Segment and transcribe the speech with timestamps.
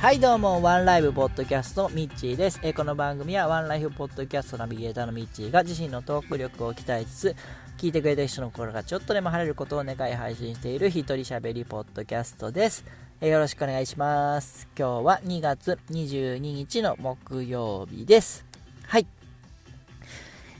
[0.00, 7.36] はいどうもワンライブポッドキャストミッチーです、えこの番組はワンライフポッドキャストナビゲーターのミッチーが自身のトーク力を鍛えつつ
[7.78, 12.84] 聞いてくれた人の心がちょっとでも晴れることを願い配信している一人喋りポッドキャストです、
[13.20, 14.68] えよろしくお願いします。
[14.78, 18.46] 今日は2月22日の木曜日です。
[18.86, 19.06] はい。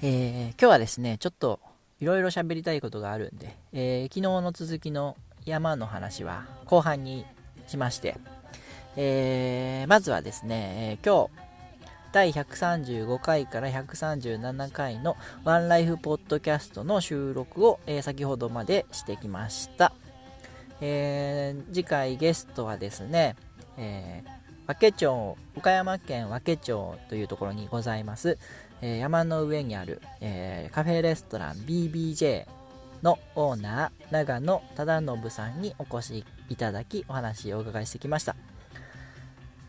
[0.02, 1.60] えー今日はですねちょっと
[2.00, 5.16] いろいろ喋りたいことがあるんで、えー昨日の続きの
[5.46, 7.24] 山の話は後半に
[7.68, 8.16] しまして
[8.96, 11.48] えーまずはですね、えー今日、
[12.12, 19.92] 第135回から137回のワンライフポッドキャストの収録を、えー先ほどまでしてきました。
[20.80, 23.36] えー次回ゲストはですね、
[23.76, 24.30] えー
[24.66, 28.38] 和気町、岡山県和気町というところにございます、
[28.82, 32.46] えー山の上にある、えーカフェレストラン BBJ
[33.02, 38.34] のオーナー長野忠信さんにお越しいただきお話をお伺いしてきました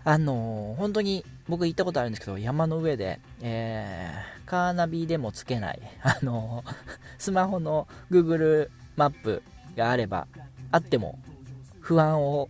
[0.05, 6.73] あのー本当に僕行ったことあるんですけど山の上で、えーカーナビでもつけない、あのー
[7.19, 9.43] スマホの Google マップ
[9.75, 10.27] があれば
[10.71, 11.19] あっても
[11.79, 12.49] 不安を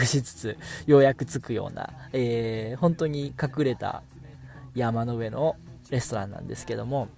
[0.00, 4.02] 隠しつつようやく着くような、えー本当に隠れた
[4.74, 5.56] 山の上の
[5.90, 7.08] レストランなんですけども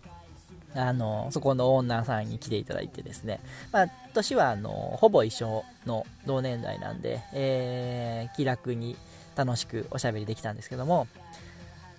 [0.75, 3.41] あのそこのオーナーさんに来ていただいてですね、
[3.72, 8.97] まあ、年はあのほぼ一緒の同年代なんで、えー気楽に
[9.36, 11.06] 楽しくおしゃべりできたんですけども、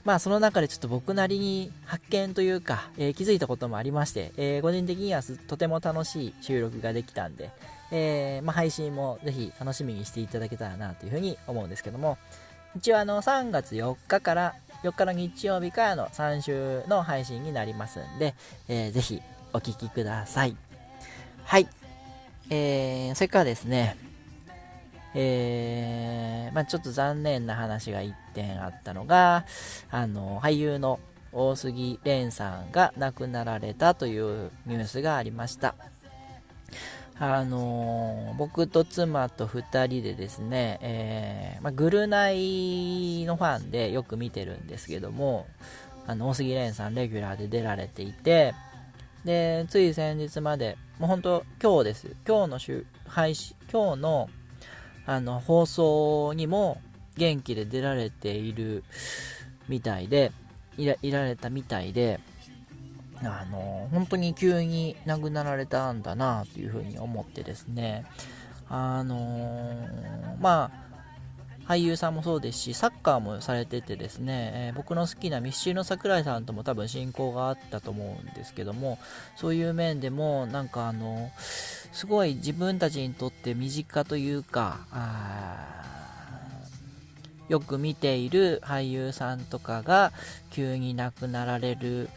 [0.03, 7.51] まあ、その中でちょっと僕なりに発見というか、えー気づいたこともありまして、えー個人的にはとても楽しい収録ができたんで、
[7.91, 12.17] えーまあ、配信もぜひ楽しみにしていただけたらなというふうに思うんですけども
[12.75, 18.33] 一応あの3月4日から4日の日曜日からの3週の配信になりますんで、
[18.67, 19.21] えーぜひ
[19.53, 20.55] お聴きください。
[21.45, 21.67] はい。
[22.49, 23.97] えー、それからですね
[25.19, 29.45] えーまあ、ちょっと残念な話が1点あったのが
[29.89, 30.99] あの俳優の
[31.31, 35.73] 大杉蓮さんが亡くなられたというニュースがありました。
[37.19, 45.47] あの僕と妻と2人でですね、えーまあ、グルナイのファンでよく見てるんですけども
[46.05, 48.53] あの大杉蓮さんレギュラーで出られていて
[49.25, 52.15] でつい先日までもう本当今日です。
[52.27, 54.29] 今日の配信今日の
[55.07, 56.81] あの放送にも
[57.15, 58.83] 元気で出られている
[59.67, 60.31] みたいで
[60.77, 62.19] いらいられたみたいで
[63.23, 68.05] あの本当に急に亡くなられたんだなというふうに思ってですね。
[68.69, 69.87] あの
[70.39, 70.86] まあ
[71.67, 78.99] 俳優さんもそうですしサッカーもされててですね、えー僕の好きなミッシーの桜井さんとも多分親交があったと思うんですけども
[79.35, 81.31] そういう面でもなんかあの
[81.91, 84.79] すごい自分たちにとって身近というか
[87.49, 90.11] よく見ている俳優さんとかが
[90.51, 92.09] 急に亡くなられる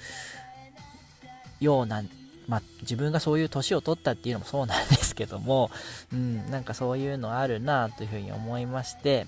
[1.60, 2.03] ような、
[2.47, 5.71] まあ、自分がそういう年を取ったっていうのもそうなんですけども、
[6.12, 9.27] うん、なんかそういうのあるなというふうに思いまして、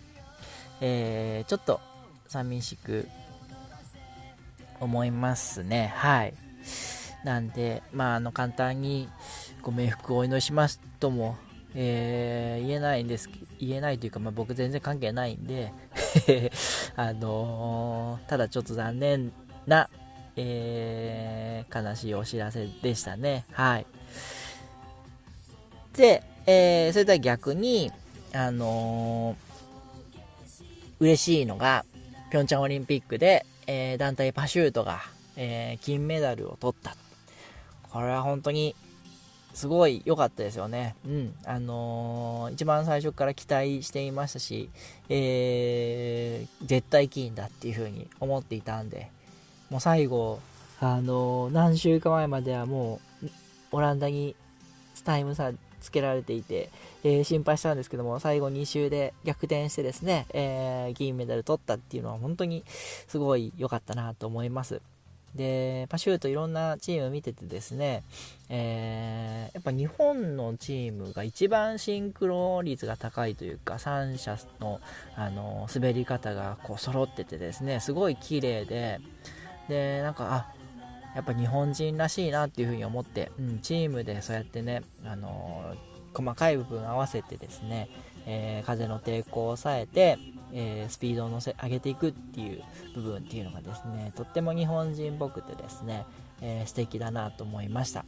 [0.81, 1.81] えーちょっと
[2.29, 3.09] 寂しく
[4.81, 5.93] 思いますね。
[5.97, 6.35] はい。
[7.25, 9.09] なんでまああの簡単に
[9.63, 11.37] ご冥福をお祈りしますとも、
[11.75, 13.29] えー言えないんです
[13.61, 15.73] 言えないというか、まあ、僕全然関係ないんで
[16.97, 19.33] あのーただちょっと残念
[19.67, 19.89] な、
[20.37, 23.45] えー悲しいお知らせでしたね。
[23.53, 23.87] はい。
[25.95, 27.93] で、えそれとは逆に
[28.35, 29.52] あのー
[31.03, 31.85] 嬉しいのが
[32.31, 35.01] ピョンチャンオリンピックで、えー団体パシュートが、
[35.37, 36.95] えー金メダルを取った
[37.91, 38.77] これは本当に
[39.53, 40.95] すごい良かったですよね。
[41.05, 41.35] うん。
[41.45, 44.71] あのー一番最初から期待していましたし、
[45.09, 49.11] えー絶対金だっていう風に思っていたんで、
[49.71, 50.39] もう最後、
[50.79, 53.29] あの何週間前まではもう、
[53.73, 54.37] オランダに
[55.05, 55.51] タイム差
[55.83, 56.71] つけられていて、
[57.05, 64.81] えー心配したんですけども、最後2周で逆転してですね、えー銀メダル取ったっていうのは本当にすごい良かったなと思います。
[65.35, 68.03] で、パシュートいろんなチーム見ててですね、
[68.49, 74.81] えーやっぱ日本のチームが一番シンクロ率が高いというか、3者の
[75.17, 79.01] あの滑り方がこう揃っててですね、すごい綺麗で、
[79.69, 80.62] で、なんか、あ
[81.15, 85.75] やっぱ日本人らしいなっていうふうに思って、うん、チームでそうやってね、あの
[86.15, 87.89] 細かい部分合わせてですね、
[88.27, 90.19] えー風の抵抗を抑えて、
[90.53, 92.63] えースピードを乗せ上げていくっていう
[92.95, 96.05] 部分っていうのがですねとっても日本人っぽくてですね、
[96.41, 98.05] えー素敵だなと思いました。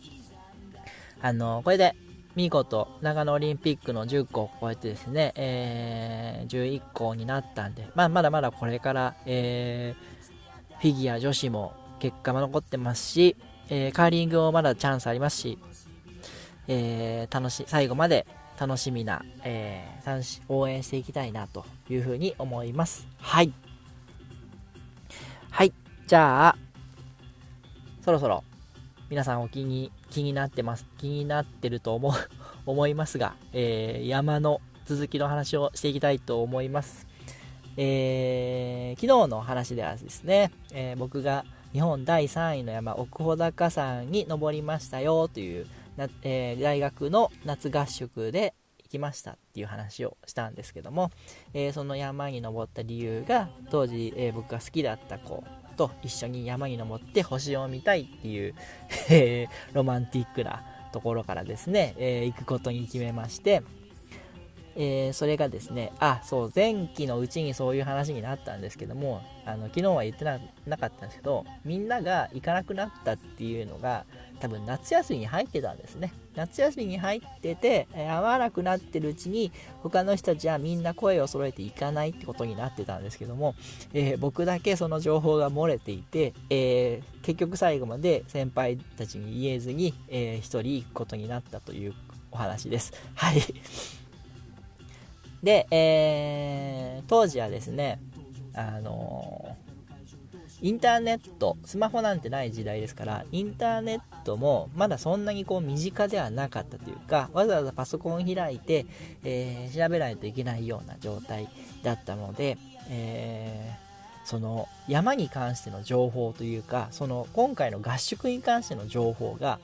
[1.20, 1.94] あのこれで
[2.36, 11.72] 見事長野オリンピックの10個を超えてですね、えー、11個になったんで、まあ、まだまだこれから、えー、フィギュア女子も
[12.04, 13.34] 結果も残ってますし、
[13.70, 15.58] えー、カーリングもまだチャンスありますし、
[16.68, 18.26] えー、楽し最後まで
[18.60, 23.08] 楽しみな、えー、応援していきたいなというふうに思います。
[23.16, 23.54] はい。
[25.50, 25.72] はい。
[26.06, 26.56] じゃあ、
[28.04, 28.44] そろそろ
[29.08, 30.84] 皆さんお気に気になってます。
[30.98, 32.12] 気になってると思う
[32.70, 37.06] 思いますが、えー、山の続きの話をしていきたいと思います。
[37.78, 45.66] えー、昨日の話ではですね、えー、僕が日本第3位の山奥穂高山に登りましたよという
[45.96, 48.54] な、えー、大学の夏合宿で
[48.84, 51.10] 行きましたっていう話をしたんですけども、
[51.52, 55.42] えー、その山に登った理由が当時、えー、僕が好きだった子
[55.76, 58.54] と一緒に山に登って星を見たいっていう、
[59.74, 60.62] ロマンティックな
[60.92, 63.64] ところからですね、え行くことに決めまして
[64.76, 70.38] えー、それがですね、あ、そう、前期のうちにそういう話になったんですけども、あの昨日は言ってな
[70.76, 74.04] かったんですけど、みんなが行かなくなったっていうのが、
[74.40, 76.12] 多分夏休みに入ってたんですね。
[76.34, 83.54] 夏休みに入ってて、えー、会わなくなってるうちに、他の人たちはみんな声を揃えて行かないってことになってたんですけども、
[83.92, 91.94] えー、僕だけその情報が漏れていて、えー、結局最後まで先輩たちに言えずに、えー、一人行くことになったという
[92.30, 92.92] お話です。
[93.14, 93.40] はい。
[95.44, 98.00] で、えー、当時はですね、
[98.54, 99.56] あの
[100.62, 108.86] インターネット、スマホなんてない時代ですから、インターネットもまだそんなにこう身近ではなかったというか、わざわざパソコン開いて、
[109.22, 111.50] えー、調べないといけないような状態
[111.82, 112.56] だったので、
[112.88, 119.58] えー、その山に関しての情報というか、その今回の合宿に関しての情報が、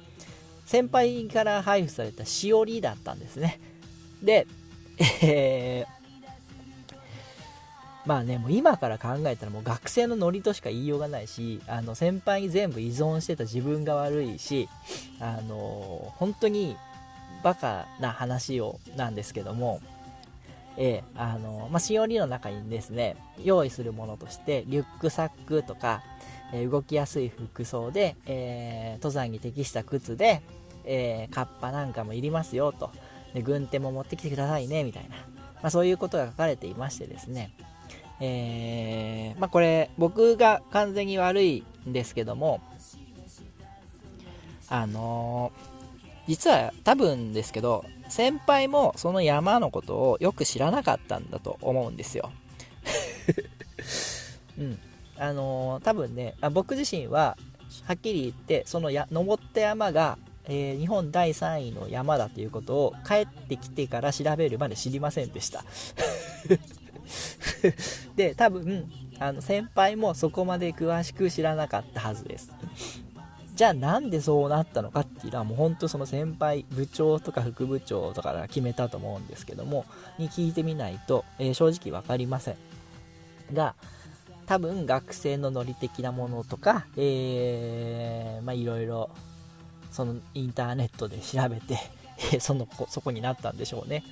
[0.67, 3.59] 先輩から配布されたしおりだったんですね。
[4.23, 4.47] で、
[5.23, 6.01] えー、
[8.07, 14.69] まあね、もう今から考えたらもう学生のノリとしか言いようがないし、あの先輩に全部依存してた自分が悪いし、
[15.21, 16.77] あの本当に
[17.43, 19.81] バカな話をなんですけども、
[20.77, 26.03] えー、あのまあ、しおりの中にですね、用意するものとして、リュックサックとか、
[26.53, 30.43] えー、動きやすい服装で、えー、登山に適した靴で、
[30.85, 32.91] えカッパなんかもいりますよと。
[33.35, 37.53] で軍手も持ってきてくださいねみたいな、まあ、そういうことが書かれていましてですね、
[38.21, 42.61] えー、まあ、これ僕が完全に悪いんですけども
[44.69, 52.33] あのー、実は多分ですけど先輩もその山のことをよく知らなかったんだと思うんですよ。
[54.59, 54.79] うん。
[55.17, 57.37] あのー、多分ね僕自身は
[57.85, 60.19] はっきり言ってそのや登った山が
[60.53, 65.65] えー、日本第3位の山だということを帰ってきてから調べるまで知りませんでした。
[68.17, 72.53] で多分あの先輩もそこまで詳しく知らなかったはずです。
[73.55, 79.85] じゃあなんでそうなったのかっていうのはもう本当その先輩部長とか副部長とかが決めたと思うんですけども
[80.19, 82.57] に聞いてみないと、えー、正直分かりません。
[83.53, 83.77] が
[84.47, 89.11] 多分学生のノリ的なものとか、えー、まあいろいろ
[89.91, 91.79] そのインターネットで調べて
[92.41, 94.05] そのそこになったんでしょうね。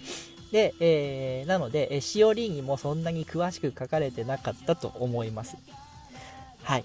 [0.53, 5.57] で、えー、なので、しおりにもそんなに詳しく書かれてなかったと思います。
[6.63, 6.85] はい。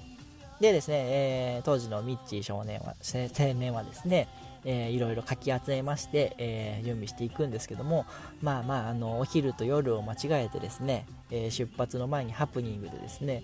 [0.60, 4.27] でですね、えー、当時のミッチー少年は、青年はですね、
[4.65, 8.06] えー、いろいろかき集めまして、えー、準備していくんですけども、
[8.41, 13.44] まあまあ、あの、お昼と夜を間違えてですね、えー、出発の前にハプニングでですね、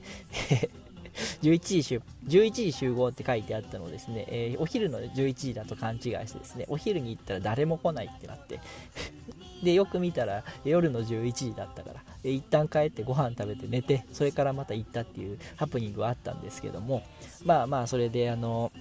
[1.42, 8.60] 11時集11時集合って書いてあったのですね、えー、お昼の11時だと勘違いしてですね、お昼に行ったら誰も来ないってなって。
[9.64, 17.04] で、よく見たら夜の11時だったから、で一旦帰ってご飯食べて寝て、それからまた行ったっていうハプニングはあったんですけども、
[17.44, 18.72] まあまあ、それであの、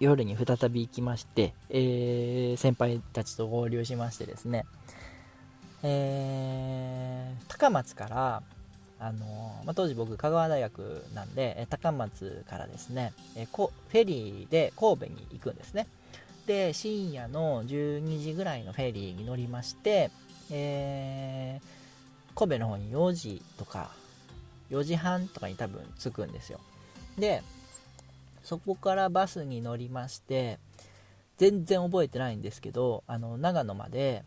[0.00, 4.66] 夜に再び行きまして、えー、先輩たちと合流しましてですね、
[5.82, 8.42] えー、高松から
[9.02, 15.86] あのまあ、当時僕香川大学なんで、え高松からですね、えこフェリーで神戸に行くんですね。
[16.46, 20.10] で深夜の12時ぐらいのフェリーに乗りまして、
[20.50, 23.90] えー、神戸の方に4時とか
[24.70, 26.60] 4時半とかに多分着くんですよ。
[27.18, 27.42] で
[28.42, 30.58] そこからバスに乗りまして
[31.38, 34.24] 全然覚えてないんですけどあの長野まで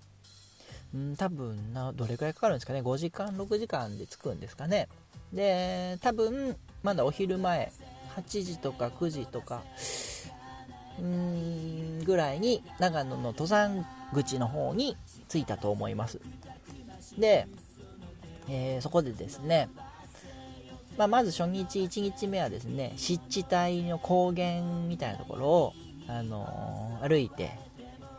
[0.97, 2.81] ん多分などれくらいかかるんですかね。
[2.81, 4.88] 5時間6時間で着くんですかね。
[5.31, 7.71] で多分まだお昼前
[8.15, 9.63] 8時とか9時とか
[11.00, 14.95] うーんぐらいに長野の登山口の方に
[15.27, 16.19] 着いたと思います。
[17.17, 17.47] で、
[18.47, 19.69] えー、そこでですね、
[20.97, 25.73] まあ、まず初日1日目はですね湿地帯の高原みたいなところを、
[26.07, 27.57] あのー、歩いて、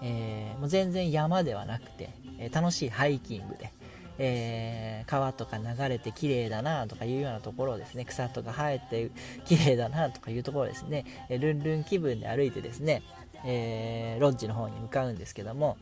[0.02, 2.10] えー、もう全然山ではなくて、
[2.44, 3.72] え楽しいハイキングで、
[4.18, 9.10] えー、川とか流れて綺麗だなとかいうようなところをですね草とか生えて
[9.44, 13.02] 綺麗だなとかいうところですね、えルンルン気分で歩いてですね、
[13.44, 15.76] えー、ロッジの方に向かうんですけども、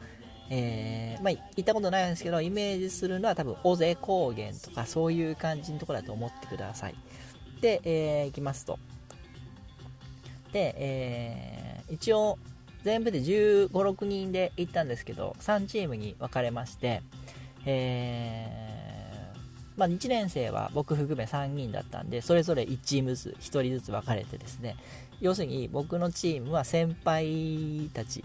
[0.50, 6.94] えー、まあ、行ったことないんですけどイメージするのは多分尾瀬高原とかそういう感じのところだと思ってください。
[7.60, 8.78] で、え、行きますと。
[10.52, 12.38] で、え、一応
[12.84, 17.02] 全部で1 5 6人で行ったんですけど3チームに分かれまして
[17.64, 19.38] えー、
[19.76, 24.76] まあ、1年生は僕含め3人だったんでそれぞれ1チームずつ1人ずつ分かれてですね
[25.20, 28.24] 要するに僕のチームは先輩たち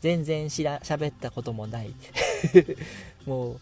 [0.00, 1.94] 全然知ら喋ったこともない。
[3.24, 3.60] もう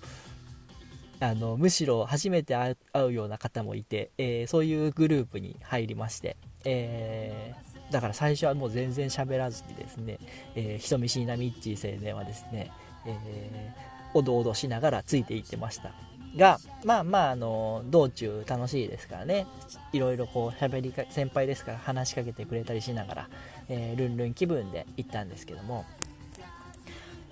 [1.21, 10.19] あのむしろ初めて会うような方もいて、えー、そういうグループに入りまして、えー、だから最初はもう全然喋らずにですね、
[10.55, 12.71] えー、人見知りなミッチー青年はですね、
[13.07, 13.75] え
[14.15, 15.93] おどおどしながらついていってました
[16.37, 19.47] がまあまああの道中楽しいですからね。
[19.93, 23.29] いろいろこう喋りか先輩ですから話しかけてくれたりしながら、
[23.69, 25.85] えー、ルンルン気分で行ったんですけども、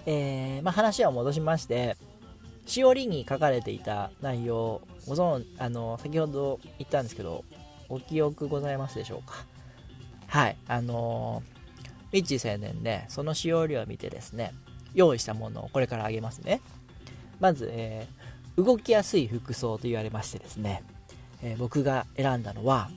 [0.06, 1.96] えー、まあ、話を戻しまして
[2.66, 7.44] しおりに書かれていた内容ご存あの先ほど言ったんですけど
[7.88, 9.44] お記憶ございますでしょうか？
[10.28, 11.42] はいあの
[12.12, 14.54] ミッチー青年で、そのしおりを見てですね
[14.94, 16.60] 用意したものをこれからあげますね。
[17.40, 20.82] まず、えー、動きやすい服装と言われましてですね、
[21.42, 22.90] えー、僕が選んだのは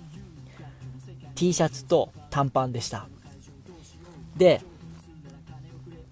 [1.35, 3.07] T シャツと短パンでした。
[4.37, 4.61] で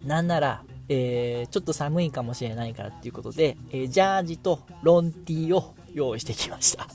[0.03, 6.87] なんなら、えー、ちょっと寒いかもしれないからっていうことで、えジャージとロンティーを用意してきました。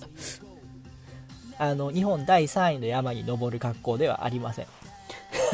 [1.58, 4.66] あの日本第3位の山に登る格好ではありません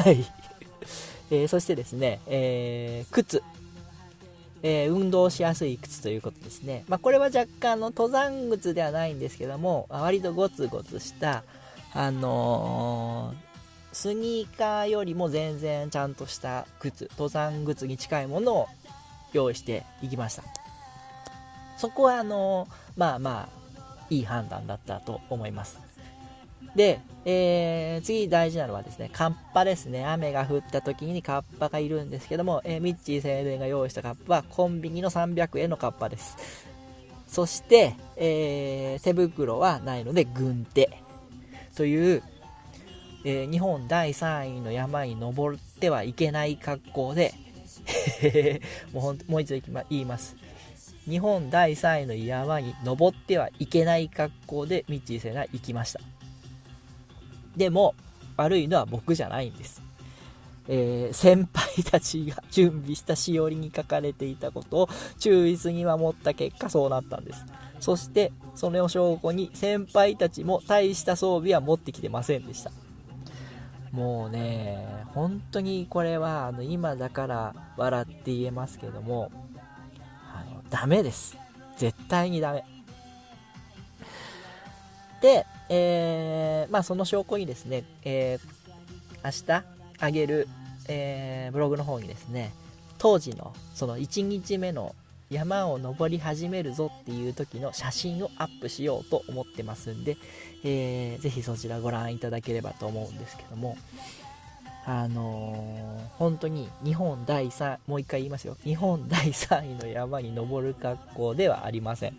[0.03, 0.25] はい
[1.31, 3.41] えー、そしてですね、えー、靴、
[4.63, 6.83] えー、運動しやすい靴ということですね。
[6.89, 11.43] まあ、これは若干の登山靴ではないんですけども、割とゴツゴツした、
[11.93, 13.33] あの、
[13.93, 18.67] スニーカーよりも全然ちゃんとした靴、登山靴に近いものを
[19.31, 20.43] 用意していきました。
[21.77, 25.90] そこはあのまあまあ、いい判断だったと思います。
[26.75, 30.05] で、えー、次大事なのはですね、カッパですね。
[30.05, 36.37] 雨が降った時にカッパがいるんですけども、えー、ミッチー青年が用意したカッパはコンビニの300円のカッパです。
[37.27, 40.89] そして、えー、手袋はないので軍手
[41.75, 42.23] という、
[43.23, 47.33] え、日本第3位の山に登ってはいけない格好で
[48.91, 50.35] もうほんもう一度言います。
[51.05, 56.20] 日本第3位の山に登ってはいけない格好でミッチー青年が行きました。
[57.55, 57.95] でも、
[58.37, 59.81] 悪いのは僕じゃないんです。
[60.67, 64.89] えー、先輩たちが準備したしおりに書かれていたことを
[65.19, 67.45] 忠実に守った結果そうなったんです。
[67.79, 72.71] そして、その証拠に先輩たちも大した装備は持ってきてませんでした。
[73.91, 79.31] もうね、本当にこれはあの今だから笑って言えますけども、
[80.33, 81.37] あのダメです。
[81.75, 82.63] 絶対にダメ。
[85.21, 89.65] で、えー、まあ、その証拠にですね、えー、明日
[89.99, 90.49] あげる、
[90.89, 92.51] えー、ブログの方にですね、
[92.97, 94.93] 当時のその1日目の
[95.29, 100.17] 山を登り始めるぞっていう時の写真をアップしようと思ってますんで、
[100.65, 103.77] えー、ぜひそちらご覧いただければと思うんですけども、
[104.85, 108.57] あのー、本当に日本第3、もう一回言いますよ。
[108.65, 112.17] 日本第3位の山に登る格好ではありません。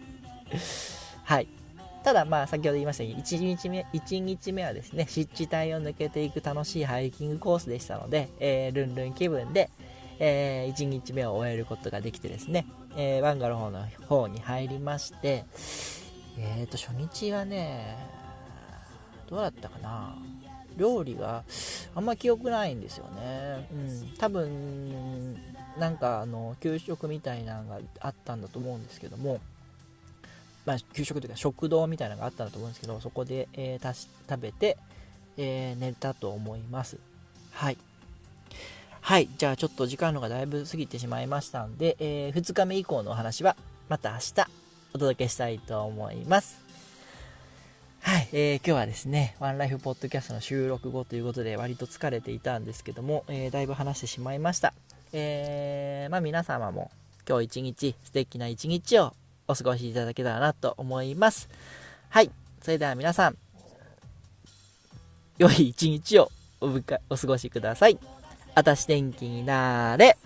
[1.24, 1.48] はい。
[2.04, 9.70] ただまあ先ほど言いましたように1日目 ,1 日目はですね湿地帯を抜けていく楽しいハイキングコースでしたので、えー、ルンルン気分で、
[10.18, 12.66] えー、1日目を終えることができてですね、
[12.96, 15.44] えー、バンガローの方に入りまして
[16.38, 17.96] えーと初日はね
[19.28, 20.14] どうだったかな。
[20.76, 21.42] 料理が
[21.94, 23.66] あんま記憶ないんですよね。
[23.72, 24.14] うん。
[24.18, 25.36] 多分
[25.78, 29.40] なんかあの給食みたいなのがあったんだと思うんですけども
[30.64, 34.76] まあ、給食というか食堂みたいなのがあったんだと思うんですけど、そこで、えー、食べて、
[35.36, 36.98] えー、寝たと思います。
[37.52, 37.78] はい。
[39.00, 39.28] はい。
[39.36, 43.56] じゃあちょっと時間のがだいぶ過ぎてしまいましたんで、えー、2日目以降のお話は
[43.88, 44.48] また明日
[44.94, 46.60] お届けしたいと思います。
[48.00, 54.74] はい、えー、今日はですね、ワンライフポッドキャストの収録後ということで割と疲れていたんですけども、えー、だいぶ話してしまいました。
[55.12, 56.90] えー、まあ皆様も
[57.28, 59.14] 今日一日素敵な一日を
[59.48, 61.48] お過ごしいただけたらなと思います。
[62.08, 62.30] はい。
[62.60, 63.36] それでは皆さん、
[65.38, 66.30] 良い一日を
[66.60, 66.68] お
[67.10, 67.98] お過ごしください。
[68.54, 70.16] あたし天気になーれ。